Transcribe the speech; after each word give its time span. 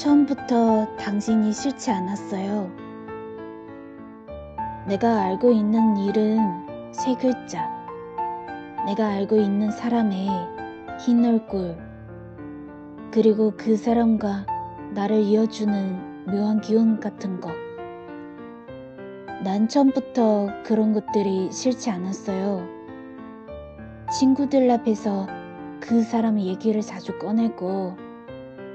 처음부터 0.00 0.96
당신이 0.96 1.52
싫지 1.52 1.90
않았어요. 1.90 2.70
내가 4.88 5.24
알고 5.24 5.52
있는 5.52 5.98
일은 5.98 6.40
세 6.90 7.14
글자. 7.16 7.68
내가 8.86 9.08
알고 9.08 9.36
있는 9.36 9.70
사람의 9.70 10.26
흰 11.04 11.22
얼굴. 11.22 11.76
그리고 13.10 13.52
그 13.58 13.76
사람과 13.76 14.46
나를 14.94 15.18
이어주는 15.18 16.24
묘한 16.28 16.62
기운 16.62 16.98
같은 16.98 17.38
것. 17.38 17.52
난 19.44 19.68
처음부터 19.68 20.46
그런 20.64 20.94
것들이 20.94 21.52
싫지 21.52 21.90
않았어요. 21.90 22.66
친구들 24.10 24.70
앞에서 24.70 25.26
그 25.78 26.00
사람의 26.02 26.46
얘기를 26.46 26.80
자주 26.80 27.18
꺼내고, 27.18 28.08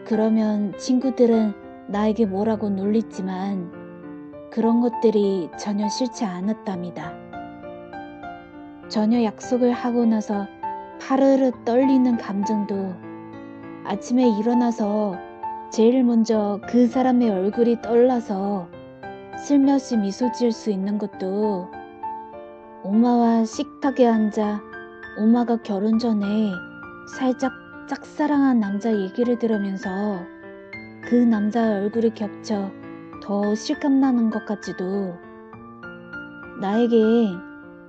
그러면 0.06 0.78
친구들은 0.78 1.54
나에게 1.88 2.26
뭐라고 2.28 2.70
놀리지만, 2.70 3.72
그런 4.52 4.80
것들이 4.80 5.50
전혀 5.60 5.90
싫지 5.90 6.24
않았답니다. 6.24 7.12
전혀 8.88 9.24
약속을 9.24 9.72
하고 9.74 10.06
나서 10.06 10.48
파르르 11.02 11.52
떨리는 11.66 12.18
감정도 12.18 12.94
아침에 13.84 14.30
일어나서 14.40 15.16
제일 15.72 16.04
먼저 16.04 16.62
그 16.70 16.88
사람의 16.88 17.30
얼굴이 17.30 17.82
떨라서 17.82 18.70
슬며시 19.46 19.98
미소 19.98 20.32
지을 20.32 20.52
수 20.52 20.70
있는 20.70 20.98
것도 20.98 21.68
엄마와 22.84 23.44
식탁에 23.44 24.08
앉아 24.08 24.62
엄마가 25.18 25.58
결혼 25.64 26.00
전에 26.00 26.52
살짝 27.18 27.52
짝사랑한 27.88 28.60
남자 28.60 28.92
얘기를 28.92 29.38
들으면서 29.38 30.26
그 31.04 31.14
남자 31.14 31.62
얼굴이 31.76 32.16
겹쳐 32.16 32.72
더 33.22 33.54
실감나는 33.54 34.32
것 34.32 34.44
같지도 34.46 35.14
나에게 36.60 37.28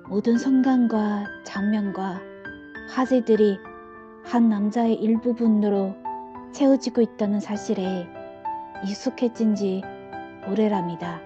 모든 0.07 0.37
순간과 0.37 1.25
장면과 1.45 2.21
화제들이 2.89 3.57
한 4.23 4.49
남자의 4.49 4.93
일부분으로 4.93 5.95
채워지고 6.51 7.01
있다는 7.01 7.39
사실에 7.39 8.07
익숙해진 8.85 9.55
지 9.55 9.81
오래랍니다. 10.47 11.19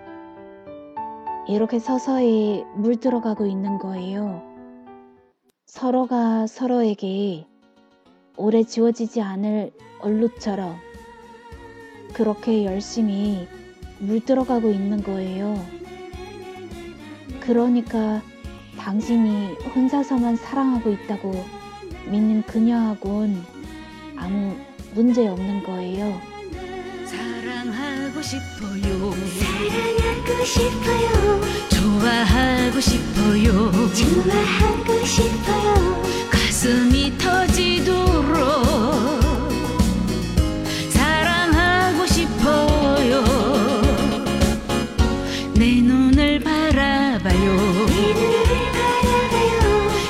이렇게 1.49 1.77
서서히 1.77 2.63
물들어가고 2.75 3.45
있는 3.45 3.79
거예요. 3.79 4.41
서로가 5.65 6.47
서로에게 6.47 7.50
오래 8.41 8.63
지워지지 8.63 9.21
않을 9.21 9.71
얼룩처럼 9.99 10.75
그렇게 12.11 12.65
열심히 12.65 13.47
물들어가고 13.99 14.71
있는 14.71 15.03
거예요. 15.03 15.63
그러니까 17.39 18.23
당신이 18.79 19.57
혼자서만 19.75 20.37
사랑하고 20.37 20.89
있다고 20.89 21.45
믿는 22.09 22.41
그녀하고는 22.47 23.43
아무 24.15 24.55
문제 24.95 25.27
없는 25.27 25.61
거예요. 25.61 26.19
사랑하고 27.05 28.23
싶어요. 28.23 29.11
사랑하고 29.39 30.43
싶어요. 30.43 31.41
좋아하고 31.69 32.79
싶어요. 32.81 33.71
좋아하고 33.93 35.05
싶어요. 35.05 35.90
바라봐요. 47.21 47.85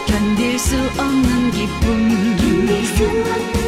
견딜 0.07 0.57
수 0.57 0.75
없는 0.97 1.51
기쁨. 1.51 2.38
견딜 2.38 2.85
수 2.85 3.03
없는 3.03 3.60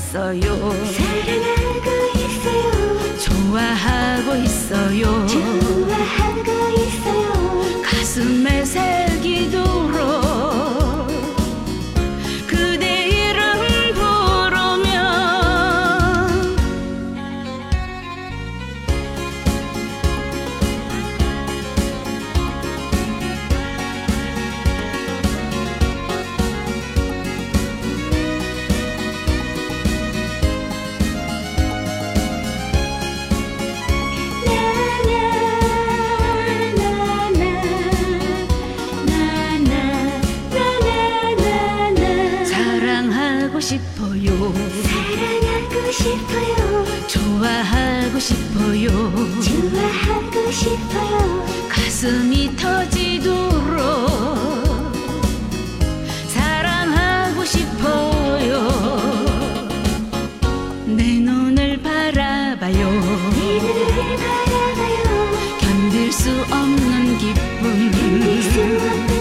있어요 0.00 0.42
사랑하고 0.92 1.90
있어요. 2.16 3.18
좋아하고 3.18 4.34
있어요 4.36 5.26
좋아하고 5.26 6.29
싶어요 43.70 44.52
사랑하고 44.82 45.92
싶어요. 45.92 47.06
좋아하고 47.06 48.18
싶어요 48.18 48.88
좋아하고 49.40 50.50
싶어요. 50.50 51.46
가슴이 51.68 52.56
터지도록 52.56 53.78
사랑하고 56.26 57.44
싶어요 57.44 58.66
내 60.86 61.20
눈을 61.20 61.80
바라봐요 61.80 62.90
내 62.90 63.60
눈을 63.60 64.16
바라봐요. 64.16 65.58
견딜 65.60 66.10
수 66.12 66.28
없는 66.50 67.18
기쁨 67.18 67.90
견딜 67.92 68.42
수 68.42 68.60
없는 68.60 69.19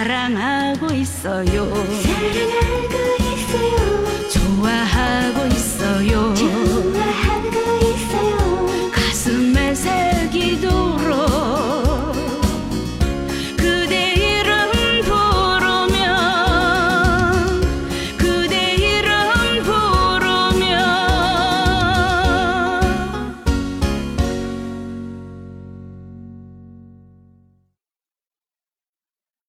사랑하고 0.00 0.86
있어요. 0.94 1.74
사랑하고 1.74 2.96
있어요. 3.20 4.28
좋아하고 4.30 5.46
있어요. 5.48 6.34
좋아하고 6.34 7.58
있어요. 7.84 8.90
가슴에 8.90 9.74
새기도 9.74 10.89